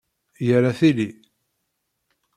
[0.47, 1.09] Yerra tili.